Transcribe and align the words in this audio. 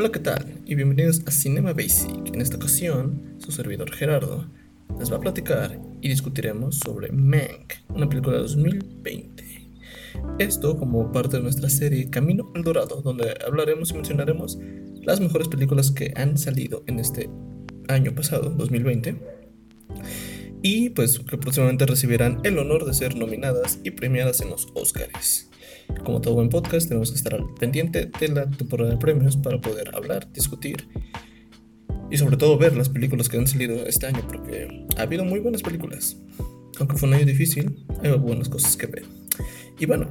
Hola, 0.00 0.12
¿qué 0.12 0.20
tal? 0.20 0.60
Y 0.64 0.76
bienvenidos 0.76 1.22
a 1.26 1.32
Cinema 1.32 1.72
Basic. 1.72 2.32
En 2.32 2.40
esta 2.40 2.56
ocasión, 2.56 3.34
su 3.38 3.50
servidor 3.50 3.90
Gerardo 3.90 4.46
les 4.96 5.10
va 5.10 5.16
a 5.16 5.20
platicar 5.20 5.76
y 6.00 6.08
discutiremos 6.08 6.78
sobre 6.78 7.10
Mank, 7.10 7.72
una 7.88 8.08
película 8.08 8.36
de 8.36 8.42
2020. 8.42 9.44
Esto 10.38 10.78
como 10.78 11.10
parte 11.10 11.38
de 11.38 11.42
nuestra 11.42 11.68
serie 11.68 12.10
Camino 12.10 12.52
al 12.54 12.62
Dorado, 12.62 13.02
donde 13.02 13.34
hablaremos 13.44 13.90
y 13.90 13.94
mencionaremos 13.94 14.56
las 15.02 15.18
mejores 15.18 15.48
películas 15.48 15.90
que 15.90 16.12
han 16.14 16.38
salido 16.38 16.84
en 16.86 17.00
este 17.00 17.28
año 17.88 18.14
pasado, 18.14 18.50
2020. 18.50 19.16
Y 20.62 20.90
pues 20.90 21.18
que 21.18 21.38
próximamente 21.38 21.86
recibirán 21.86 22.38
el 22.44 22.60
honor 22.60 22.84
de 22.84 22.94
ser 22.94 23.16
nominadas 23.16 23.80
y 23.82 23.90
premiadas 23.90 24.42
en 24.42 24.50
los 24.50 24.68
Oscars. 24.74 25.47
Como 26.04 26.20
todo 26.20 26.34
buen 26.34 26.48
podcast, 26.48 26.88
tenemos 26.88 27.10
que 27.10 27.16
estar 27.16 27.34
al 27.34 27.52
pendiente 27.54 28.10
de 28.18 28.28
la 28.28 28.48
temporada 28.50 28.90
de 28.90 28.96
premios 28.96 29.36
para 29.36 29.60
poder 29.60 29.94
hablar, 29.94 30.32
discutir 30.32 30.88
y 32.10 32.16
sobre 32.16 32.36
todo 32.36 32.56
ver 32.58 32.76
las 32.76 32.88
películas 32.88 33.28
que 33.28 33.36
han 33.36 33.46
salido 33.46 33.74
este 33.86 34.06
año, 34.06 34.22
porque 34.26 34.86
ha 34.96 35.02
habido 35.02 35.24
muy 35.24 35.40
buenas 35.40 35.62
películas. 35.62 36.16
Aunque 36.78 36.96
fue 36.96 37.08
un 37.08 37.14
año 37.14 37.26
difícil, 37.26 37.84
hay 38.02 38.12
buenas 38.12 38.48
cosas 38.48 38.76
que 38.76 38.86
ver. 38.86 39.04
Y 39.78 39.86
bueno, 39.86 40.08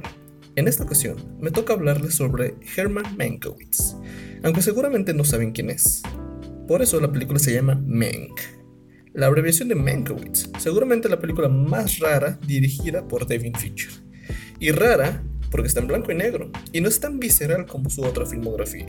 en 0.56 0.68
esta 0.68 0.84
ocasión 0.84 1.16
me 1.40 1.50
toca 1.50 1.72
hablarles 1.72 2.14
sobre 2.14 2.54
Herman 2.76 3.16
Mankiewicz, 3.16 3.96
aunque 4.42 4.62
seguramente 4.62 5.14
no 5.14 5.24
saben 5.24 5.52
quién 5.52 5.70
es. 5.70 6.02
Por 6.66 6.82
eso 6.82 7.00
la 7.00 7.10
película 7.10 7.38
se 7.38 7.54
llama 7.54 7.80
Mank. 7.86 8.40
La 9.14 9.26
abreviación 9.26 9.68
de 9.68 9.74
Mankiewicz, 9.74 10.50
seguramente 10.58 11.08
la 11.08 11.18
película 11.18 11.48
más 11.48 11.98
rara 11.98 12.38
dirigida 12.46 13.08
por 13.08 13.26
David 13.26 13.56
Fincher. 13.56 13.90
Y 14.60 14.70
rara 14.70 15.24
porque 15.50 15.68
está 15.68 15.80
en 15.80 15.88
blanco 15.88 16.12
y 16.12 16.14
negro 16.14 16.50
y 16.72 16.80
no 16.80 16.88
es 16.88 17.00
tan 17.00 17.18
visceral 17.18 17.66
como 17.66 17.90
su 17.90 18.02
otra 18.02 18.26
filmografía. 18.26 18.88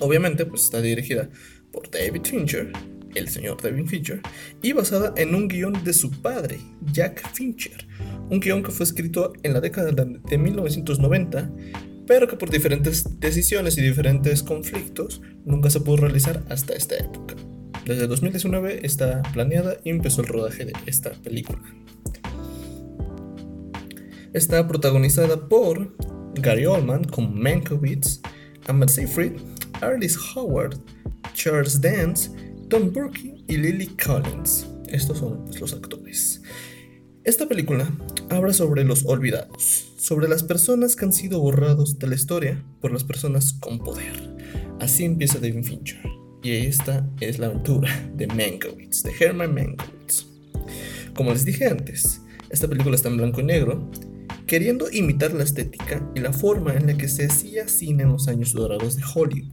Obviamente, 0.00 0.46
pues 0.46 0.64
está 0.64 0.80
dirigida 0.80 1.28
por 1.72 1.90
David 1.90 2.22
Fincher, 2.24 2.72
el 3.14 3.28
señor 3.28 3.60
David 3.60 3.86
Fincher, 3.86 4.20
y 4.62 4.72
basada 4.72 5.12
en 5.16 5.34
un 5.34 5.48
guion 5.48 5.84
de 5.84 5.92
su 5.92 6.10
padre, 6.22 6.58
Jack 6.92 7.32
Fincher, 7.34 7.86
un 8.30 8.40
guion 8.40 8.62
que 8.62 8.70
fue 8.70 8.84
escrito 8.84 9.32
en 9.42 9.52
la 9.52 9.60
década 9.60 9.92
de 9.92 10.38
1990, 10.38 11.50
pero 12.06 12.26
que 12.26 12.36
por 12.36 12.50
diferentes 12.50 13.20
decisiones 13.20 13.76
y 13.76 13.82
diferentes 13.82 14.42
conflictos 14.42 15.20
nunca 15.44 15.70
se 15.70 15.80
pudo 15.80 15.98
realizar 15.98 16.42
hasta 16.48 16.74
esta 16.74 16.96
época. 16.96 17.34
Desde 17.84 18.06
2019 18.06 18.80
está 18.82 19.22
planeada 19.32 19.78
y 19.84 19.90
empezó 19.90 20.22
el 20.22 20.28
rodaje 20.28 20.64
de 20.64 20.72
esta 20.86 21.12
película. 21.12 21.62
Está 24.38 24.68
protagonizada 24.68 25.48
por 25.48 25.96
Gary 26.36 26.64
Oldman 26.64 27.02
como 27.02 27.28
Mankiewicz, 27.30 28.20
Amber 28.68 28.88
Seyfried, 28.88 29.32
Arliss 29.80 30.16
Howard, 30.32 30.78
Charles 31.34 31.80
Dance, 31.80 32.30
Tom 32.70 32.92
Burke 32.92 33.34
y 33.48 33.56
Lily 33.56 33.88
Collins. 33.88 34.64
Estos 34.86 35.18
son 35.18 35.44
los 35.58 35.72
actores. 35.72 36.40
Esta 37.24 37.48
película 37.48 37.90
habla 38.30 38.52
sobre 38.52 38.84
los 38.84 39.04
olvidados, 39.06 39.92
sobre 39.98 40.28
las 40.28 40.44
personas 40.44 40.94
que 40.94 41.06
han 41.06 41.12
sido 41.12 41.40
borrados 41.40 41.98
de 41.98 42.06
la 42.06 42.14
historia 42.14 42.64
por 42.80 42.92
las 42.92 43.02
personas 43.02 43.54
con 43.54 43.80
poder. 43.80 44.36
Así 44.78 45.04
empieza 45.04 45.40
David 45.40 45.64
Fincher. 45.64 46.00
Y 46.44 46.52
esta 46.52 47.10
es 47.18 47.40
la 47.40 47.46
aventura 47.46 47.90
de 48.14 48.28
Mankiewicz, 48.28 49.02
de 49.02 49.10
Herman 49.18 49.52
Mankiewicz. 49.52 50.26
Como 51.16 51.32
les 51.32 51.44
dije 51.44 51.66
antes, 51.66 52.20
esta 52.50 52.68
película 52.68 52.94
está 52.94 53.08
en 53.08 53.16
blanco 53.16 53.40
y 53.40 53.44
negro 53.44 53.90
queriendo 54.48 54.90
imitar 54.90 55.34
la 55.34 55.44
estética 55.44 56.10
y 56.14 56.20
la 56.20 56.32
forma 56.32 56.74
en 56.74 56.86
la 56.86 56.96
que 56.96 57.06
se 57.06 57.26
hacía 57.26 57.68
cine 57.68 58.04
en 58.04 58.12
los 58.12 58.28
años 58.28 58.54
dorados 58.54 58.96
de 58.96 59.02
Hollywood. 59.14 59.52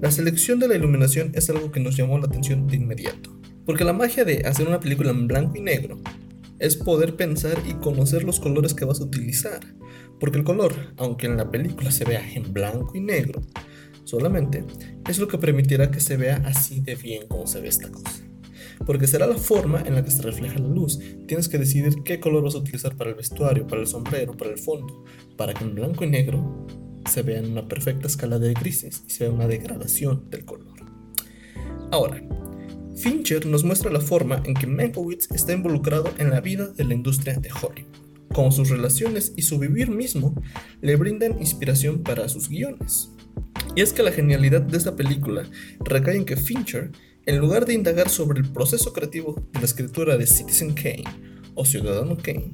La 0.00 0.10
selección 0.10 0.58
de 0.58 0.66
la 0.66 0.76
iluminación 0.76 1.30
es 1.34 1.50
algo 1.50 1.70
que 1.70 1.78
nos 1.78 1.94
llamó 1.94 2.18
la 2.18 2.24
atención 2.24 2.66
de 2.66 2.76
inmediato, 2.76 3.38
porque 3.66 3.84
la 3.84 3.92
magia 3.92 4.24
de 4.24 4.38
hacer 4.46 4.66
una 4.66 4.80
película 4.80 5.10
en 5.10 5.28
blanco 5.28 5.56
y 5.56 5.60
negro 5.60 6.00
es 6.58 6.74
poder 6.74 7.16
pensar 7.16 7.62
y 7.68 7.74
conocer 7.74 8.24
los 8.24 8.40
colores 8.40 8.72
que 8.72 8.86
vas 8.86 9.00
a 9.00 9.04
utilizar, 9.04 9.60
porque 10.18 10.38
el 10.38 10.44
color, 10.44 10.72
aunque 10.96 11.26
en 11.26 11.36
la 11.36 11.50
película 11.50 11.90
se 11.90 12.06
vea 12.06 12.26
en 12.34 12.50
blanco 12.50 12.96
y 12.96 13.00
negro, 13.00 13.42
solamente 14.04 14.64
es 15.06 15.18
lo 15.18 15.28
que 15.28 15.36
permitirá 15.36 15.90
que 15.90 16.00
se 16.00 16.16
vea 16.16 16.42
así 16.46 16.80
de 16.80 16.94
bien 16.94 17.28
como 17.28 17.46
se 17.46 17.60
ve 17.60 17.68
esta 17.68 17.90
cosa 17.90 18.24
porque 18.86 19.06
será 19.06 19.26
la 19.26 19.36
forma 19.36 19.82
en 19.82 19.94
la 19.94 20.04
que 20.04 20.10
se 20.10 20.22
refleja 20.22 20.58
la 20.58 20.68
luz. 20.68 20.98
Tienes 21.26 21.48
que 21.48 21.58
decidir 21.58 22.02
qué 22.04 22.20
color 22.20 22.44
vas 22.44 22.54
a 22.54 22.58
utilizar 22.58 22.96
para 22.96 23.10
el 23.10 23.16
vestuario, 23.16 23.66
para 23.66 23.80
el 23.80 23.86
sombrero, 23.86 24.36
para 24.36 24.50
el 24.50 24.58
fondo, 24.58 25.04
para 25.36 25.54
que 25.54 25.64
en 25.64 25.74
blanco 25.74 26.04
y 26.04 26.08
negro 26.08 26.66
se 27.10 27.22
vea 27.22 27.38
en 27.38 27.52
una 27.52 27.68
perfecta 27.68 28.06
escala 28.06 28.38
de 28.38 28.54
grises 28.54 29.02
y 29.06 29.10
se 29.10 29.24
vea 29.24 29.32
una 29.32 29.46
degradación 29.46 30.30
del 30.30 30.44
color. 30.44 30.74
Ahora, 31.90 32.22
Fincher 32.96 33.46
nos 33.46 33.64
muestra 33.64 33.90
la 33.90 34.00
forma 34.00 34.42
en 34.44 34.54
que 34.54 34.66
Mankiewicz 34.66 35.30
está 35.32 35.52
involucrado 35.52 36.12
en 36.18 36.30
la 36.30 36.40
vida 36.40 36.68
de 36.68 36.84
la 36.84 36.94
industria 36.94 37.34
de 37.34 37.50
Hollywood, 37.50 37.90
como 38.32 38.52
sus 38.52 38.70
relaciones 38.70 39.32
y 39.36 39.42
su 39.42 39.58
vivir 39.58 39.90
mismo 39.90 40.34
le 40.80 40.96
brindan 40.96 41.38
inspiración 41.40 42.02
para 42.02 42.28
sus 42.28 42.48
guiones. 42.48 43.10
Y 43.76 43.80
es 43.80 43.92
que 43.92 44.02
la 44.02 44.12
genialidad 44.12 44.62
de 44.62 44.76
esta 44.76 44.94
película 44.94 45.44
recae 45.80 46.16
en 46.16 46.24
que 46.24 46.36
Fincher 46.36 46.92
en 47.26 47.38
lugar 47.38 47.66
de 47.66 47.74
indagar 47.74 48.08
sobre 48.08 48.40
el 48.40 48.50
proceso 48.50 48.92
creativo 48.92 49.34
de 49.52 49.58
la 49.58 49.64
escritura 49.64 50.16
de 50.16 50.26
Citizen 50.26 50.74
Kane 50.74 51.04
o 51.54 51.64
Ciudadano 51.64 52.16
Kane, 52.16 52.52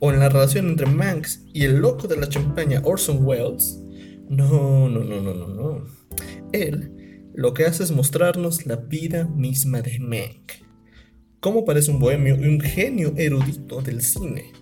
o 0.00 0.12
en 0.12 0.20
la 0.20 0.28
relación 0.28 0.68
entre 0.68 0.86
Manx 0.86 1.42
y 1.52 1.64
el 1.64 1.78
loco 1.78 2.08
de 2.08 2.16
la 2.16 2.28
champaña 2.28 2.82
Orson 2.84 3.24
Welles, 3.24 3.80
no, 4.28 4.88
no, 4.88 5.04
no, 5.04 5.20
no, 5.20 5.34
no, 5.34 5.48
no. 5.48 5.86
Él 6.52 6.90
lo 7.34 7.52
que 7.52 7.64
hace 7.64 7.82
es 7.82 7.90
mostrarnos 7.90 8.64
la 8.64 8.76
vida 8.76 9.24
misma 9.24 9.82
de 9.82 9.98
Mank. 9.98 10.52
Cómo 11.40 11.64
parece 11.64 11.90
un 11.90 11.98
bohemio 11.98 12.36
y 12.36 12.46
un 12.46 12.60
genio 12.60 13.12
erudito 13.16 13.82
del 13.82 14.02
cine. 14.02 14.52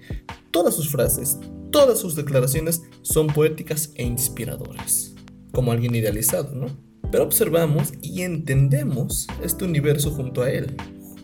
Todas 0.50 0.74
sus 0.74 0.88
frases, 0.88 1.38
todas 1.70 1.98
sus 1.98 2.16
declaraciones 2.16 2.82
son 3.02 3.26
poéticas 3.26 3.92
e 3.94 4.04
inspiradoras. 4.04 5.14
Como 5.52 5.70
alguien 5.70 5.94
idealizado, 5.94 6.54
¿no? 6.54 6.91
Pero 7.12 7.24
observamos 7.24 7.92
y 8.00 8.22
entendemos 8.22 9.28
este 9.44 9.66
universo 9.66 10.10
junto 10.10 10.42
a 10.42 10.50
él. 10.50 10.74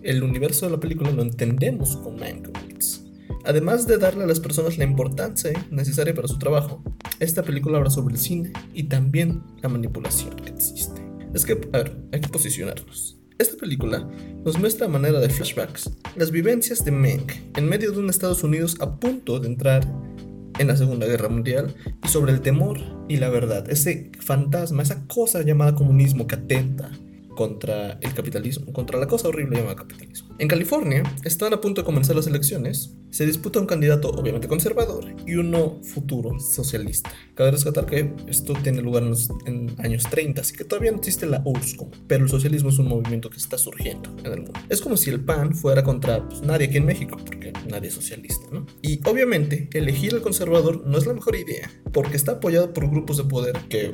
El 0.03 0.23
universo 0.23 0.67
de 0.67 0.73
la 0.73 0.81
película 0.81 1.11
lo 1.11 1.23
entendemos 1.23 1.97
con 1.97 2.17
Mankiewicz. 2.17 3.01
Además 3.45 3.87
de 3.87 3.97
darle 3.97 4.25
a 4.25 4.27
las 4.27 4.39
personas 4.39 4.77
la 4.77 4.85
importancia 4.85 5.51
necesaria 5.71 6.15
para 6.15 6.29
su 6.29 6.39
trabajo, 6.39 6.83
esta 7.19 7.43
película 7.43 7.79
habla 7.79 7.89
sobre 7.89 8.15
el 8.15 8.21
cine 8.21 8.53
y 8.75 8.85
también 8.85 9.43
la 9.63 9.71
manipulación 9.71 10.37
que 10.37 10.51
existe. 10.51 11.01
Es 11.33 11.47
que, 11.47 11.55
a 11.73 11.79
ver, 11.79 11.97
hay 12.13 12.21
que 12.21 12.29
posicionarnos. 12.29 13.19
Esta 13.39 13.57
película 13.57 14.07
nos 14.45 14.59
muestra 14.59 14.87
a 14.87 14.91
manera 14.91 15.21
de 15.21 15.31
flashbacks 15.31 15.91
las 16.17 16.31
vivencias 16.31 16.85
de 16.85 16.91
Mank 16.91 17.33
en 17.57 17.67
medio 17.67 17.93
de 17.93 17.99
un 18.01 18.11
Estados 18.11 18.45
Unidos 18.45 18.77
a 18.81 18.99
punto 18.99 19.41
de 19.41 19.47
entrar 19.49 19.87
en 20.59 20.67
la 20.67 20.77
Segunda 20.77 21.07
Guerra 21.07 21.29
Mundial 21.29 21.75
y 22.05 22.09
sobre 22.09 22.33
el 22.33 22.41
temor 22.41 22.79
y 23.09 23.17
la 23.17 23.29
verdad, 23.29 23.71
ese 23.71 24.11
fantasma, 24.21 24.83
esa 24.83 25.07
cosa 25.07 25.43
llamada 25.43 25.75
comunismo 25.75 26.27
que 26.27 26.35
atenta 26.35 26.91
contra 27.39 28.01
el 28.01 28.15
capitalismo, 28.15 28.73
contra 28.73 28.99
la 28.99 29.07
cosa 29.07 29.29
horrible 29.29 29.59
llamada 29.59 29.77
capitalismo. 29.77 30.35
En 30.41 30.49
California 30.49 31.05
están 31.23 31.53
a 31.53 31.61
punto 31.61 31.83
de 31.83 31.85
comenzar 31.85 32.17
las 32.17 32.27
elecciones, 32.27 32.97
se 33.11 33.27
disputa 33.27 33.61
un 33.61 33.67
candidato 33.67 34.11
obviamente 34.11 34.49
conservador 34.49 35.05
y 35.25 35.37
uno 35.37 35.81
futuro 35.85 36.41
socialista. 36.41 37.13
Cabe 37.37 37.53
rescatar 37.53 37.87
que 37.87 38.13
esto 38.27 38.55
tiene 38.55 38.83
lugar 38.83 39.05
en 39.05 39.11
los 39.11 39.29
años 39.79 40.03
30, 40.11 40.41
así 40.41 40.53
que 40.57 40.65
todavía 40.65 40.91
no 40.91 40.99
existe 40.99 41.27
la 41.27 41.41
URSS, 41.45 41.77
pero 42.09 42.25
el 42.25 42.29
socialismo 42.29 42.71
es 42.71 42.81
un 42.81 42.89
movimiento 42.89 43.31
que 43.31 43.37
está 43.37 43.57
surgiendo 43.57 44.11
en 44.25 44.33
el 44.33 44.41
mundo. 44.41 44.59
Es 44.69 44.81
como 44.81 44.97
si 44.97 45.11
el 45.11 45.21
PAN 45.21 45.55
fuera 45.55 45.85
contra 45.85 46.29
pues, 46.29 46.43
nadie 46.43 46.67
aquí 46.67 46.79
en 46.79 46.87
México, 46.87 47.19
porque 47.25 47.53
nadie 47.71 47.87
es 47.87 47.95
socialista, 47.95 48.47
¿no? 48.51 48.67
Y 48.83 48.99
obviamente 49.09 49.71
elegir 49.75 50.13
al 50.13 50.23
conservador 50.23 50.85
no 50.89 50.99
es 50.99 51.07
la 51.07 51.15
mejor 51.15 51.37
idea, 51.37 51.71
porque 51.93 52.17
está 52.17 52.33
apoyado 52.33 52.73
por 52.73 52.91
grupos 52.91 53.17
de 53.17 53.25
poder 53.25 53.61
que, 53.69 53.93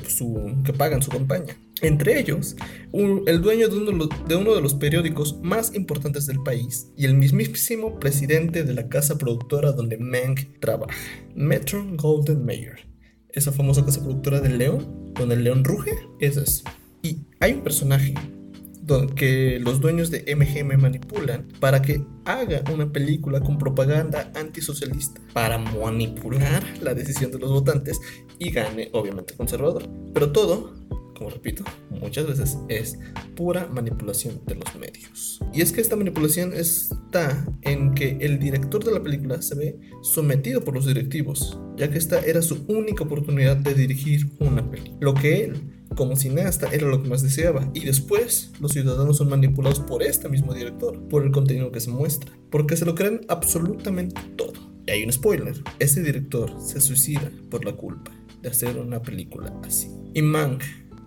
que 0.64 0.72
pagan 0.72 1.02
su 1.02 1.10
campaña. 1.10 1.58
Entre 1.82 2.18
ellos, 2.18 2.56
el 2.92 3.42
dueño 3.42 3.68
de 3.68 4.36
uno, 4.36 4.54
de 4.54 4.60
los 4.60 4.74
periódicos 4.74 5.38
más 5.42 5.74
importantes 5.74 6.26
del 6.26 6.42
país 6.42 6.88
y 6.96 7.04
el 7.04 7.14
mismísimo 7.14 7.98
presidente 7.98 8.62
de 8.62 8.74
la 8.74 8.88
casa 8.88 9.18
productora 9.18 9.72
donde 9.72 9.98
Mank 9.98 10.60
trabaja, 10.60 10.94
Metro 11.34 11.84
Golden 11.96 12.44
Mayer. 12.44 12.86
Esa 13.30 13.50
famosa 13.50 13.84
casa 13.84 14.00
productora 14.00 14.40
del 14.40 14.58
león, 14.58 15.12
donde 15.14 15.34
el 15.34 15.44
león 15.44 15.64
ruge, 15.64 15.90
esa 16.20 16.42
es. 16.42 16.62
Y 17.02 17.18
hay 17.40 17.52
un 17.52 17.62
personaje 17.62 18.14
que 19.16 19.58
los 19.60 19.80
dueños 19.80 20.10
de 20.10 20.36
MGM 20.36 20.80
manipulan 20.80 21.48
para 21.58 21.80
que 21.80 22.04
haga 22.26 22.62
una 22.70 22.92
película 22.92 23.40
con 23.40 23.56
propaganda 23.56 24.30
antisocialista, 24.34 25.20
para 25.32 25.56
manipular 25.58 26.62
la 26.82 26.92
decisión 26.94 27.30
de 27.32 27.38
los 27.38 27.50
votantes 27.50 27.98
y 28.38 28.50
gane 28.50 28.90
obviamente 28.92 29.34
conservador. 29.34 29.88
Pero 30.12 30.32
todo 30.32 30.74
como 31.14 31.30
repito, 31.30 31.64
muchas 31.90 32.26
veces 32.26 32.58
es 32.68 32.98
pura 33.36 33.66
manipulación 33.68 34.40
de 34.46 34.56
los 34.56 34.74
medios. 34.76 35.40
Y 35.52 35.62
es 35.62 35.72
que 35.72 35.80
esta 35.80 35.96
manipulación 35.96 36.52
está 36.52 37.46
en 37.62 37.94
que 37.94 38.18
el 38.20 38.38
director 38.38 38.84
de 38.84 38.92
la 38.92 39.02
película 39.02 39.40
se 39.42 39.54
ve 39.54 39.80
sometido 40.02 40.62
por 40.62 40.74
los 40.74 40.86
directivos, 40.86 41.58
ya 41.76 41.90
que 41.90 41.98
esta 41.98 42.20
era 42.20 42.42
su 42.42 42.64
única 42.68 43.04
oportunidad 43.04 43.56
de 43.56 43.74
dirigir 43.74 44.30
una 44.40 44.68
película. 44.70 44.98
Lo 45.00 45.14
que 45.14 45.44
él 45.44 45.74
como 45.94 46.16
cineasta 46.16 46.68
era 46.72 46.88
lo 46.88 47.02
que 47.02 47.08
más 47.08 47.22
deseaba 47.22 47.70
y 47.72 47.84
después 47.84 48.52
los 48.60 48.72
ciudadanos 48.72 49.18
son 49.18 49.28
manipulados 49.28 49.80
por 49.80 50.02
este 50.02 50.28
mismo 50.28 50.52
director, 50.52 51.00
por 51.08 51.24
el 51.24 51.30
contenido 51.30 51.70
que 51.70 51.80
se 51.80 51.90
muestra, 51.90 52.32
porque 52.50 52.76
se 52.76 52.84
lo 52.84 52.94
creen 52.94 53.20
absolutamente 53.28 54.20
todo. 54.36 54.54
Y 54.86 54.90
hay 54.90 55.04
un 55.04 55.12
spoiler, 55.12 55.54
ese 55.78 56.02
director 56.02 56.52
se 56.60 56.80
suicida 56.80 57.30
por 57.50 57.64
la 57.64 57.72
culpa 57.72 58.10
de 58.42 58.50
hacer 58.50 58.76
una 58.76 59.00
película 59.00 59.52
así. 59.64 59.88
Y 60.12 60.22
Mank 60.22 60.62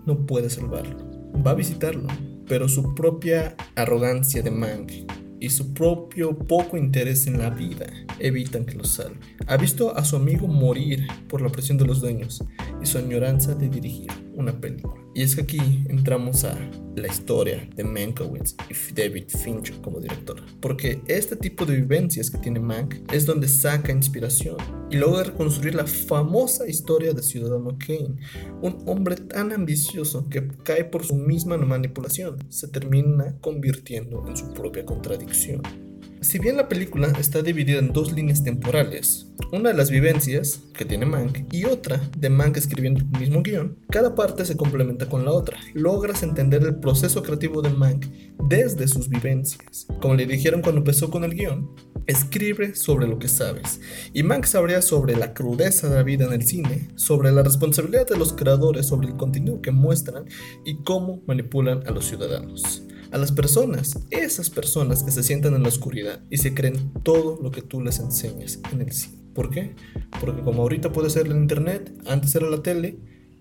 no 0.07 0.25
puede 0.25 0.49
salvarlo. 0.49 0.97
Va 1.45 1.51
a 1.51 1.55
visitarlo, 1.55 2.07
pero 2.47 2.67
su 2.67 2.95
propia 2.95 3.55
arrogancia 3.75 4.41
de 4.41 4.49
Mank 4.49 4.91
y 5.39 5.49
su 5.49 5.73
propio 5.73 6.35
poco 6.35 6.77
interés 6.77 7.27
en 7.27 7.37
la 7.37 7.51
vida 7.51 7.85
evitan 8.17 8.65
que 8.65 8.75
lo 8.75 8.85
salve. 8.85 9.19
Ha 9.45 9.57
visto 9.57 9.95
a 9.95 10.03
su 10.03 10.15
amigo 10.15 10.47
morir 10.47 11.05
por 11.27 11.41
la 11.41 11.49
presión 11.49 11.77
de 11.77 11.85
los 11.85 12.01
dueños 12.01 12.43
y 12.81 12.85
su 12.87 12.97
añoranza 12.97 13.53
de 13.53 13.69
dirigir 13.69 14.09
una 14.33 14.53
película. 14.59 15.06
Y 15.17 15.23
es 15.23 15.33
que 15.33 15.41
aquí 15.41 15.83
entramos 15.89 16.43
a 16.43 16.55
la 16.95 17.07
historia 17.07 17.67
de 17.75 17.83
Mankiewicz 17.83 18.55
y 18.69 18.93
David 18.93 19.23
Fincher 19.29 19.81
como 19.81 19.99
director. 19.99 20.39
Porque 20.61 21.01
este 21.07 21.35
tipo 21.35 21.65
de 21.65 21.77
vivencias 21.77 22.29
que 22.29 22.37
tiene 22.37 22.59
Mank 22.59 23.11
es 23.11 23.25
donde 23.25 23.47
saca 23.47 23.91
inspiración 23.91 24.57
y 24.91 24.97
logra 24.97 25.23
reconstruir 25.23 25.73
la 25.73 25.87
famosa 25.87 26.69
historia 26.69 27.13
de 27.13 27.23
Ciudadano 27.23 27.79
Kane. 27.79 28.15
Un 28.61 28.83
hombre 28.85 29.15
tan 29.15 29.51
ambicioso 29.51 30.29
que 30.29 30.49
cae 30.63 30.85
por 30.85 31.03
su 31.03 31.15
misma 31.15 31.57
manipulación, 31.57 32.37
se 32.49 32.67
termina 32.67 33.35
convirtiendo 33.41 34.23
en 34.27 34.37
su 34.37 34.53
propia 34.53 34.85
contradicción. 34.85 35.86
Si 36.21 36.39
bien 36.39 36.57
la 36.57 36.67
película 36.67 37.13
está 37.19 37.43
dividida 37.43 37.77
en 37.77 37.93
dos 37.93 38.11
líneas 38.11 38.43
temporales, 38.43 39.27
una 39.51 39.69
de 39.69 39.75
las 39.75 39.91
vivencias 39.91 40.61
que 40.73 40.83
tiene 40.83 41.05
Mank 41.05 41.53
y 41.53 41.65
otra 41.65 42.01
de 42.17 42.29
Mank 42.29 42.57
escribiendo 42.57 43.01
el 43.01 43.19
mismo 43.19 43.43
guion, 43.43 43.77
cada 43.89 44.15
parte 44.15 44.43
se 44.43 44.57
complementa 44.57 45.07
con 45.07 45.25
la 45.25 45.31
otra. 45.31 45.57
Logras 45.73 46.23
entender 46.23 46.63
el 46.63 46.77
proceso 46.77 47.21
creativo 47.21 47.61
de 47.61 47.69
Mank 47.69 48.07
desde 48.49 48.87
sus 48.87 49.09
vivencias. 49.09 49.85
Como 50.01 50.15
le 50.15 50.25
dijeron 50.25 50.61
cuando 50.61 50.79
empezó 50.79 51.11
con 51.11 51.23
el 51.23 51.35
guion, 51.35 51.69
escribe 52.07 52.73
sobre 52.73 53.07
lo 53.07 53.19
que 53.19 53.27
sabes. 53.27 53.79
Y 54.11 54.23
Mank 54.23 54.45
sabría 54.45 54.81
sobre 54.81 55.15
la 55.15 55.35
crudeza 55.35 55.87
de 55.87 55.97
la 55.97 56.03
vida 56.03 56.25
en 56.25 56.33
el 56.33 56.47
cine, 56.47 56.89
sobre 56.95 57.31
la 57.31 57.43
responsabilidad 57.43 58.07
de 58.07 58.17
los 58.17 58.33
creadores 58.33 58.87
sobre 58.87 59.09
el 59.09 59.17
contenido 59.17 59.61
que 59.61 59.71
muestran 59.71 60.25
y 60.65 60.81
cómo 60.83 61.21
manipulan 61.27 61.85
a 61.85 61.91
los 61.91 62.05
ciudadanos 62.05 62.87
a 63.11 63.17
las 63.17 63.31
personas, 63.31 63.99
esas 64.09 64.49
personas 64.49 65.03
que 65.03 65.11
se 65.11 65.23
sientan 65.23 65.55
en 65.55 65.63
la 65.63 65.69
oscuridad 65.69 66.21
y 66.29 66.37
se 66.37 66.53
creen 66.53 66.91
todo 67.03 67.39
lo 67.41 67.51
que 67.51 67.61
tú 67.61 67.81
les 67.81 67.99
enseñas 67.99 68.59
en 68.71 68.81
el 68.81 68.91
cine. 68.91 69.17
¿Por 69.33 69.49
qué? 69.49 69.75
Porque 70.19 70.41
como 70.41 70.63
ahorita 70.63 70.91
puede 70.91 71.09
ser 71.09 71.27
el 71.27 71.33
internet, 71.33 71.93
antes 72.07 72.33
era 72.35 72.49
la 72.49 72.63
tele, 72.63 72.97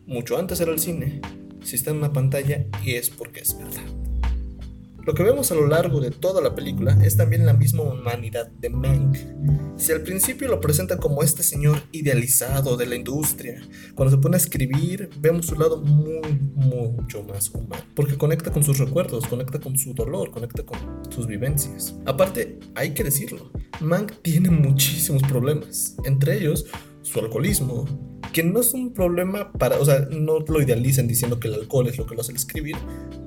mucho 0.07 0.37
antes 0.37 0.61
era 0.61 0.73
el 0.73 0.79
cine. 0.79 1.21
Si 1.63 1.77
está 1.77 1.91
en 1.91 1.97
una 1.97 2.13
pantalla 2.13 2.67
y 2.85 2.93
es 2.93 3.11
porque 3.11 3.41
es 3.41 3.57
verdad. 3.59 4.06
Lo 5.07 5.15
que 5.15 5.23
vemos 5.23 5.53
a 5.53 5.55
lo 5.55 5.69
largo 5.69 6.01
de 6.01 6.11
toda 6.11 6.43
la 6.43 6.57
película 6.57 6.99
es 7.05 7.17
también 7.17 7.47
la 7.47 7.53
misma 7.53 7.85
humanidad 7.85 8.49
de 8.49 8.71
Mank. 8.71 9.17
Si 9.77 9.93
al 9.93 10.03
principio 10.03 10.49
lo 10.49 10.61
presenta 10.61 10.97
como 10.97 11.23
este 11.23 11.45
señor 11.45 11.81
idealizado 11.93 12.77
de 12.77 12.87
la 12.87 12.97
industria, 12.97 13.63
cuando 13.95 14.17
se 14.17 14.21
pone 14.21 14.35
a 14.35 14.39
escribir 14.39 15.09
vemos 15.21 15.47
su 15.47 15.55
lado 15.55 15.81
muy, 15.81 16.41
mucho 16.57 17.23
más 17.23 17.51
humano, 17.51 17.85
porque 17.95 18.19
conecta 18.19 18.51
con 18.51 18.65
sus 18.65 18.79
recuerdos, 18.79 19.29
conecta 19.29 19.61
con 19.61 19.79
su 19.79 19.95
dolor, 19.95 20.33
conecta 20.33 20.65
con 20.65 20.77
sus 21.09 21.29
vivencias. 21.29 21.95
Aparte, 22.05 22.59
hay 22.75 22.91
que 22.91 23.05
decirlo, 23.05 23.53
Mank 23.79 24.11
tiene 24.23 24.51
muchísimos 24.51 25.23
problemas, 25.23 25.95
entre 26.05 26.37
ellos 26.37 26.67
su 27.03 27.21
alcoholismo, 27.21 28.16
que 28.37 28.43
no 28.43 28.61
es 28.61 28.75
un 28.75 28.93
problema 28.93 29.51
para, 29.53 29.81
o 29.81 29.85
sea, 29.87 30.07
no 30.11 30.41
lo 30.41 30.61
idealicen 30.61 31.09
diciendo 31.09 31.41
que 31.41 31.49
el 31.49 31.55
alcohol 31.55 31.87
es 31.87 31.97
lo 31.97 32.05
que 32.05 32.15
lo 32.15 32.21
hace 32.21 32.35
escribir, 32.35 32.77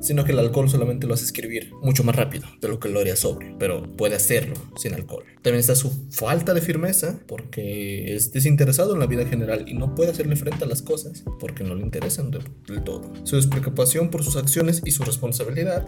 sino 0.02 0.24
que 0.24 0.34
el 0.34 0.38
alcohol 0.38 0.70
solamente 0.70 1.08
lo 1.08 1.16
hace 1.16 1.26
escribir 1.26 1.72
mucho 1.82 2.04
más 2.04 2.16
rápido 2.16 2.48
de 2.62 2.68
lo 2.68 2.80
que 2.80 2.90
lo 2.90 3.00
haría 3.00 3.16
sobre, 3.16 3.56
pero 3.58 3.82
puede 3.98 4.16
hacerlo 4.16 4.54
sin 4.78 4.94
alcohol. 4.94 5.24
También 5.42 5.62
está 5.62 5.74
su 5.74 5.90
falta 6.12 6.54
de 6.54 6.62
firmeza, 6.62 7.22
porque 7.26 8.14
es 8.14 8.32
desinteresado 8.32 8.94
en 8.94 9.00
la 9.00 9.08
vida 9.08 9.26
general 9.26 9.66
y 9.68 9.74
no 9.74 9.96
puede 9.96 10.12
hacerle 10.12 10.36
frente 10.36 10.66
a 10.66 10.68
las 10.68 10.84
cosas 10.84 11.24
porque 11.40 11.64
no 11.64 11.74
le 11.74 11.82
interesan 11.82 12.30
del 12.30 12.84
todo. 12.84 13.12
Su 13.24 13.38
despreocupación 13.38 14.12
por 14.12 14.24
sus 14.24 14.36
acciones 14.36 14.84
y 14.86 14.92
su 14.92 15.04
responsabilidad, 15.04 15.88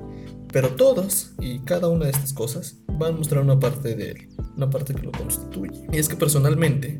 pero 0.51 0.69
todas 0.69 1.35
y 1.39 1.59
cada 1.59 1.89
una 1.89 2.05
de 2.05 2.11
estas 2.11 2.33
cosas 2.33 2.79
van 2.87 3.13
a 3.13 3.17
mostrar 3.17 3.43
una 3.43 3.59
parte 3.59 3.95
de 3.95 4.09
él, 4.09 4.29
una 4.57 4.71
parte 4.71 4.95
que 4.95 5.03
lo 5.03 5.11
constituye. 5.11 5.85
Y 5.93 5.99
es 5.99 6.09
que 6.09 6.15
personalmente 6.15 6.99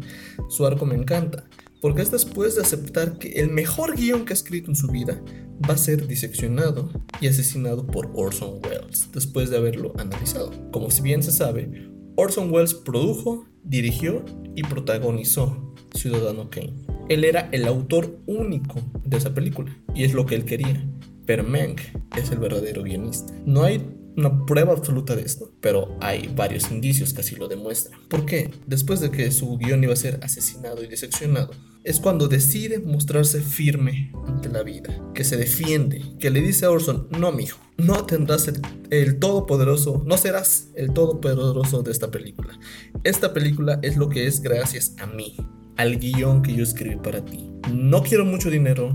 su 0.50 0.68
arco 0.68 0.86
me 0.86 0.94
encanta, 0.94 1.46
porque 1.82 2.04
es 2.04 2.12
después 2.12 2.56
de 2.56 2.62
aceptar 2.62 3.18
que 3.18 3.30
el 3.42 3.50
mejor 3.50 3.96
guion 3.96 4.24
que 4.24 4.34
ha 4.34 4.36
escrito 4.36 4.70
en 4.70 4.76
su 4.76 4.88
vida 4.88 5.22
va 5.68 5.74
a 5.74 5.78
ser 5.78 6.08
diseccionado 6.08 6.90
y 7.20 7.28
asesinado 7.28 7.86
por 7.86 8.12
Orson 8.14 8.60
Welles, 8.64 9.10
después 9.12 9.50
de 9.50 9.58
haberlo 9.58 9.94
analizado. 9.98 10.52
Como 10.72 10.92
si 10.92 11.02
bien 11.02 11.24
se 11.24 11.32
sabe, 11.32 11.90
Orson 12.16 12.52
Welles 12.52 12.76
produjo, 12.76 13.46
dirigió 13.64 14.24
y 14.56 14.64
protagonizó 14.64 15.74
Ciudadano 15.96 16.50
Kane. 16.50 16.74
Él 17.10 17.24
era 17.24 17.50
el 17.52 17.66
autor 17.68 18.20
único 18.28 18.80
de 19.04 19.18
esa 19.18 19.34
película 19.34 19.76
y 19.94 20.04
es 20.04 20.14
lo 20.14 20.26
que 20.26 20.36
él 20.36 20.46
quería. 20.46 20.88
Pero 21.26 21.44
Mank 21.44 21.82
es 22.18 22.32
el 22.32 22.40
verdadero 22.40 22.84
guionista. 22.84 23.34
No 23.46 23.64
hay 23.64 23.84
una 24.18 24.46
prueba 24.46 24.74
absoluta 24.74 25.16
de 25.16 25.24
esto, 25.24 25.52
pero 25.62 25.98
hay 26.02 26.32
varios 26.36 26.72
indicios 26.72 27.14
que 27.14 27.22
así 27.22 27.36
lo 27.36 27.48
demuestran. 27.48 28.00
¿Por 28.08 28.26
qué? 28.26 28.52
Después 28.68 29.00
de 29.00 29.12
que 29.12 29.32
su 29.32 29.58
guion 29.58 29.84
iba 29.84 29.94
a 29.94 29.98
ser 29.98 30.20
asesinado 30.24 30.84
y 30.84 30.88
diseccionado, 30.88 31.52
es 31.84 32.00
cuando 32.00 32.28
decide 32.28 32.80
mostrarse 32.80 33.42
firme 33.42 34.12
ante 34.28 34.50
la 34.50 34.64
vida, 34.64 34.96
que 35.14 35.24
se 35.24 35.38
defiende, 35.38 36.04
que 36.20 36.30
le 36.30 36.42
dice 36.42 36.66
a 36.66 36.72
Orson, 36.72 37.08
no 37.10 37.32
mijo, 37.32 37.60
no 37.78 38.06
tendrás 38.06 38.48
el, 38.48 38.62
el, 38.92 39.18
todopoderoso, 39.18 40.04
no 40.06 40.18
serás 40.18 40.68
el 40.76 40.94
todopoderoso 40.94 41.82
de 41.82 41.92
esta 41.92 42.12
película. 42.12 42.60
Esta 43.04 43.34
película 43.34 43.80
es 43.82 43.98
lo 43.98 44.10
que 44.10 44.28
es 44.28 44.42
gracias 44.42 44.96
a 45.00 45.08
mí, 45.08 45.38
al 45.78 45.98
guion 45.98 46.44
que 46.44 46.54
yo 46.54 46.64
escribí 46.64 46.98
para 46.98 47.26
ti. 47.26 47.50
No 47.74 48.04
quiero 48.04 48.26
mucho 48.26 48.52
dinero, 48.52 48.94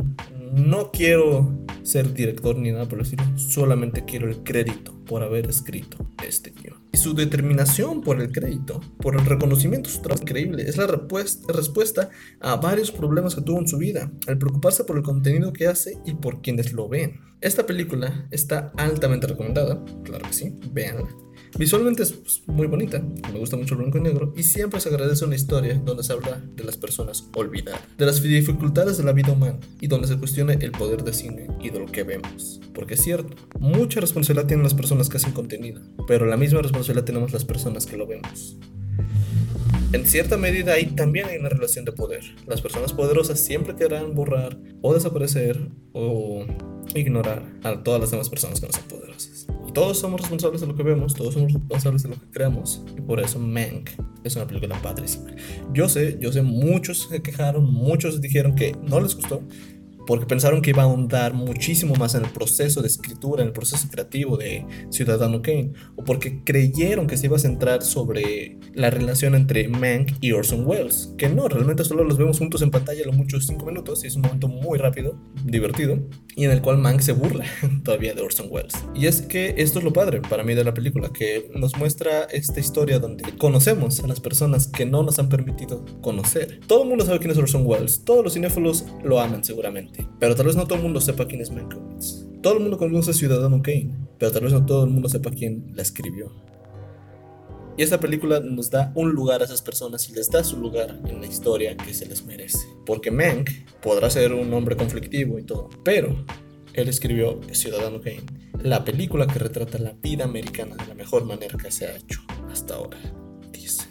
no 0.54 0.92
quiero 0.92 1.58
ser 1.82 2.12
director 2.14 2.56
ni 2.56 2.70
nada 2.70 2.86
por 2.86 3.00
el 3.00 3.04
estilo, 3.04 3.24
solamente 3.36 4.04
quiero 4.04 4.28
el 4.28 4.42
crédito 4.44 4.95
por 5.06 5.22
haber 5.22 5.46
escrito 5.46 5.98
este 6.26 6.50
guion. 6.50 6.76
Y 6.92 6.98
su 6.98 7.14
determinación 7.14 8.02
por 8.02 8.20
el 8.20 8.32
crédito, 8.32 8.80
por 8.98 9.14
el 9.14 9.24
reconocimiento, 9.24 9.88
su 9.88 10.02
trabajo 10.02 10.22
increíble, 10.22 10.64
es 10.68 10.76
la 10.76 10.86
respuesta 10.86 12.10
a 12.40 12.56
varios 12.56 12.90
problemas 12.90 13.34
que 13.34 13.42
tuvo 13.42 13.58
en 13.58 13.68
su 13.68 13.78
vida, 13.78 14.10
al 14.26 14.38
preocuparse 14.38 14.84
por 14.84 14.96
el 14.96 15.02
contenido 15.02 15.52
que 15.52 15.66
hace 15.66 15.98
y 16.04 16.14
por 16.14 16.42
quienes 16.42 16.72
lo 16.72 16.88
ven. 16.88 17.20
Esta 17.40 17.66
película 17.66 18.26
está 18.30 18.72
altamente 18.76 19.26
recomendada, 19.26 19.84
claro 20.04 20.26
que 20.26 20.32
sí, 20.34 20.58
véanla. 20.72 21.25
Visualmente 21.58 22.02
es 22.02 22.12
pues, 22.12 22.42
muy 22.46 22.66
bonita, 22.66 23.02
me 23.32 23.38
gusta 23.38 23.56
mucho 23.56 23.74
el 23.74 23.80
blanco 23.80 23.96
y 23.96 24.02
negro, 24.02 24.34
y 24.36 24.42
siempre 24.42 24.78
se 24.78 24.90
agradece 24.90 25.24
una 25.24 25.36
historia 25.36 25.80
donde 25.82 26.02
se 26.02 26.12
habla 26.12 26.42
de 26.54 26.64
las 26.64 26.76
personas 26.76 27.28
olvidadas, 27.34 27.80
de 27.96 28.04
las 28.04 28.22
dificultades 28.22 28.98
de 28.98 29.04
la 29.04 29.12
vida 29.12 29.32
humana 29.32 29.58
y 29.80 29.86
donde 29.86 30.06
se 30.06 30.18
cuestione 30.18 30.58
el 30.60 30.72
poder 30.72 31.02
de 31.02 31.14
cine 31.14 31.46
y 31.62 31.70
de 31.70 31.78
lo 31.78 31.86
que 31.86 32.02
vemos. 32.02 32.60
Porque 32.74 32.94
es 32.94 33.02
cierto, 33.02 33.34
mucha 33.58 34.00
responsabilidad 34.00 34.46
tienen 34.46 34.64
las 34.64 34.74
personas 34.74 35.08
que 35.08 35.16
hacen 35.16 35.32
contenido, 35.32 35.80
pero 36.06 36.26
la 36.26 36.36
misma 36.36 36.60
responsabilidad 36.60 37.06
tenemos 37.06 37.32
las 37.32 37.46
personas 37.46 37.86
que 37.86 37.96
lo 37.96 38.06
vemos. 38.06 38.58
En 39.92 40.04
cierta 40.04 40.36
medida 40.36 40.74
ahí 40.74 40.86
también 40.86 41.26
hay 41.26 41.38
una 41.38 41.48
relación 41.48 41.86
de 41.86 41.92
poder. 41.92 42.22
Las 42.46 42.60
personas 42.60 42.92
poderosas 42.92 43.40
siempre 43.40 43.76
querrán 43.76 44.14
borrar 44.14 44.58
o 44.82 44.92
desaparecer 44.92 45.70
o 45.92 46.44
ignorar 46.94 47.50
a 47.62 47.82
todas 47.82 48.00
las 48.00 48.10
demás 48.10 48.28
personas 48.28 48.60
que 48.60 48.66
no 48.66 48.72
son 48.72 48.82
poderosas 48.88 49.35
todos 49.76 49.98
somos 49.98 50.22
responsables 50.22 50.62
de 50.62 50.68
lo 50.68 50.74
que 50.74 50.82
vemos, 50.82 51.12
todos 51.12 51.34
somos 51.34 51.52
responsables 51.52 52.02
de 52.02 52.08
lo 52.08 52.14
que 52.14 52.30
creamos 52.30 52.82
y 52.96 53.02
por 53.02 53.20
eso 53.20 53.38
Mank 53.38 53.90
es 54.24 54.34
una 54.34 54.46
película 54.46 54.80
padrísima. 54.80 55.26
Yo 55.74 55.86
sé, 55.86 56.16
yo 56.18 56.32
sé, 56.32 56.40
muchos 56.40 57.08
se 57.10 57.20
quejaron, 57.20 57.70
muchos 57.70 58.22
dijeron 58.22 58.54
que 58.54 58.74
no 58.88 59.00
les 59.00 59.14
gustó, 59.14 59.42
porque 60.06 60.26
pensaron 60.26 60.62
que 60.62 60.70
iba 60.70 60.82
a 60.82 60.86
ahondar 60.86 61.34
muchísimo 61.34 61.94
más 61.96 62.14
en 62.14 62.24
el 62.24 62.30
proceso 62.30 62.80
de 62.80 62.88
escritura, 62.88 63.42
en 63.42 63.48
el 63.48 63.52
proceso 63.52 63.88
creativo 63.90 64.36
de 64.36 64.64
Ciudadano 64.90 65.42
Kane, 65.42 65.72
o 65.96 66.04
porque 66.04 66.42
creyeron 66.44 67.06
que 67.06 67.16
se 67.16 67.26
iba 67.26 67.36
a 67.36 67.40
centrar 67.40 67.82
sobre 67.82 68.58
la 68.74 68.90
relación 68.90 69.34
entre 69.34 69.68
Mank 69.68 70.12
y 70.20 70.32
Orson 70.32 70.66
Welles, 70.66 71.12
que 71.18 71.28
no, 71.28 71.48
realmente 71.48 71.84
solo 71.84 72.04
los 72.04 72.18
vemos 72.18 72.38
juntos 72.38 72.62
en 72.62 72.70
pantalla 72.70 73.02
a 73.02 73.06
lo 73.06 73.12
mucho 73.12 73.40
5 73.40 73.64
minutos 73.66 74.04
y 74.04 74.06
es 74.06 74.16
un 74.16 74.22
momento 74.22 74.48
muy 74.48 74.78
rápido, 74.78 75.20
divertido, 75.44 75.98
y 76.36 76.44
en 76.44 76.50
el 76.50 76.62
cual 76.62 76.78
Mank 76.78 77.00
se 77.00 77.12
burla 77.12 77.44
todavía 77.84 78.14
de 78.14 78.22
Orson 78.22 78.48
Welles. 78.50 78.74
Y 78.94 79.06
es 79.06 79.22
que 79.22 79.54
esto 79.58 79.78
es 79.78 79.84
lo 79.84 79.92
padre 79.92 80.20
para 80.20 80.44
mí 80.44 80.54
de 80.54 80.64
la 80.64 80.74
película, 80.74 81.10
que 81.12 81.50
nos 81.54 81.76
muestra 81.76 82.24
esta 82.24 82.60
historia 82.60 82.98
donde 82.98 83.24
conocemos 83.36 84.00
a 84.00 84.06
las 84.06 84.20
personas 84.20 84.68
que 84.68 84.86
no 84.86 85.02
nos 85.02 85.18
han 85.18 85.28
permitido 85.28 85.84
conocer. 86.00 86.60
Todo 86.66 86.82
el 86.82 86.88
mundo 86.88 87.04
sabe 87.04 87.18
quién 87.18 87.30
es 87.30 87.38
Orson 87.38 87.66
Welles, 87.66 88.04
todos 88.04 88.22
los 88.22 88.34
cinéfilos 88.34 88.84
lo 89.02 89.20
aman 89.20 89.42
seguramente 89.42 89.95
gente. 89.96 90.10
Pero 90.18 90.34
tal 90.34 90.46
vez 90.46 90.56
no 90.56 90.66
todo 90.66 90.76
el 90.76 90.84
mundo 90.84 91.00
sepa 91.00 91.26
quién 91.26 91.40
es 91.40 91.50
Mankiewicz. 91.50 92.26
Todo 92.42 92.54
el 92.54 92.60
mundo 92.60 92.78
conoce 92.78 93.10
a 93.10 93.14
Ciudadano 93.14 93.62
Kane, 93.62 93.90
pero 94.18 94.30
tal 94.30 94.44
vez 94.44 94.52
no 94.52 94.64
todo 94.64 94.84
el 94.84 94.90
mundo 94.90 95.08
sepa 95.08 95.30
quién 95.30 95.72
la 95.74 95.82
escribió. 95.82 96.32
Y 97.78 97.82
esta 97.82 98.00
película 98.00 98.40
nos 98.40 98.70
da 98.70 98.90
un 98.94 99.10
lugar 99.10 99.42
a 99.42 99.44
esas 99.44 99.60
personas 99.60 100.08
y 100.08 100.14
les 100.14 100.30
da 100.30 100.42
su 100.42 100.56
lugar 100.58 100.98
en 101.06 101.20
la 101.20 101.26
historia 101.26 101.76
que 101.76 101.92
se 101.92 102.06
les 102.06 102.24
merece. 102.24 102.66
Porque 102.86 103.10
Mank 103.10 103.50
podrá 103.82 104.08
ser 104.08 104.32
un 104.32 104.52
hombre 104.54 104.76
conflictivo 104.76 105.38
y 105.38 105.42
todo, 105.42 105.68
pero 105.84 106.24
él 106.72 106.88
escribió 106.88 107.40
Ciudadano 107.52 108.00
Kane, 108.00 108.24
la 108.62 108.84
película 108.84 109.26
que 109.26 109.38
retrata 109.38 109.78
la 109.78 109.92
vida 109.92 110.24
americana 110.24 110.76
de 110.76 110.86
la 110.86 110.94
mejor 110.94 111.24
manera 111.24 111.58
que 111.58 111.70
se 111.70 111.86
ha 111.86 111.96
hecho 111.96 112.20
hasta 112.50 112.74
ahora, 112.74 112.98
dice. 113.52 113.84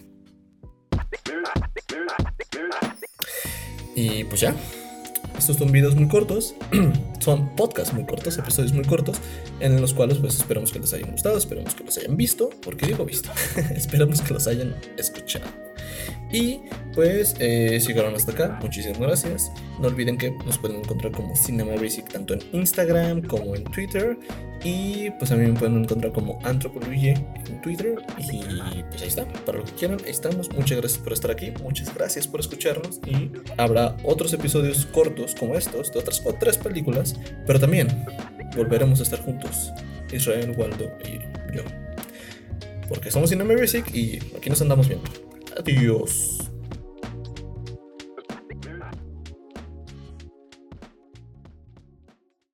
Y 3.96 4.24
pues 4.24 4.42
ya, 4.42 4.56
estos 5.38 5.58
son 5.58 5.72
videos 5.72 5.96
muy 5.96 6.08
cortos, 6.08 6.56
son 7.20 7.50
podcasts 7.56 7.94
muy 7.94 8.06
cortos, 8.06 8.38
episodios 8.38 8.74
muy 8.74 8.86
cortos, 8.86 9.18
en 9.60 9.80
los 9.82 9.94
cuales 9.94 10.18
pues 10.18 10.36
esperamos 10.36 10.72
que 10.72 10.80
les 10.80 10.94
hayan 10.94 11.12
gustado, 11.12 11.38
esperamos 11.38 11.76
que 11.76 11.84
los 11.84 11.98
hayan 11.98 12.18
visto, 12.18 12.50
porque 12.62 12.88
digo 12.88 13.06
visto, 13.06 13.30
esperamos 13.76 14.22
que 14.22 14.34
los 14.34 14.48
hayan 14.48 14.76
escuchado. 14.98 15.65
Y 16.32 16.62
pues 16.94 17.36
eh, 17.40 17.80
si 17.80 17.90
llegaron 17.90 18.16
hasta 18.16 18.32
acá, 18.32 18.60
muchísimas 18.62 19.00
gracias. 19.00 19.52
No 19.80 19.88
olviden 19.88 20.18
que 20.18 20.32
nos 20.46 20.58
pueden 20.58 20.78
encontrar 20.78 21.12
como 21.12 21.36
Cinema 21.36 21.76
Basic 21.76 22.10
tanto 22.12 22.34
en 22.34 22.42
Instagram 22.52 23.22
como 23.24 23.56
en 23.56 23.64
Twitter. 23.66 24.18
Y 24.64 25.12
pues 25.12 25.32
mí 25.32 25.46
me 25.46 25.54
pueden 25.54 25.84
encontrar 25.84 26.12
como 26.12 26.40
Antropoluye 26.44 27.12
en 27.12 27.62
Twitter. 27.62 27.96
Y 28.18 28.42
pues 28.90 29.02
ahí 29.02 29.08
está, 29.08 29.28
para 29.46 29.60
lo 29.60 29.66
que 29.66 29.74
quieran, 29.74 30.00
ahí 30.04 30.12
estamos. 30.12 30.52
Muchas 30.52 30.80
gracias 30.80 31.02
por 31.02 31.14
estar 31.14 31.32
aquí, 31.32 31.52
muchas 31.62 31.94
gracias 31.94 32.28
por 32.28 32.40
escucharnos. 32.40 33.00
Y 33.06 33.32
habrá 33.58 33.96
otros 34.04 34.34
episodios 34.34 34.86
cortos 34.88 35.36
como 35.36 35.56
estos, 35.56 35.94
de 35.94 36.00
otras 36.00 36.24
tres 36.40 36.58
películas, 36.58 37.16
pero 37.46 37.60
también 37.60 37.88
volveremos 38.56 39.00
a 39.00 39.04
estar 39.04 39.22
juntos, 39.22 39.72
Israel, 40.12 40.56
Waldo 40.58 40.92
y 41.06 41.56
yo. 41.56 41.64
Porque 42.90 43.12
somos 43.12 43.30
Cinema 43.30 43.54
Basic 43.54 43.94
y 43.94 44.20
aquí 44.36 44.50
nos 44.50 44.62
andamos 44.62 44.88
viendo. 44.88 45.35
Adiós. 45.58 46.52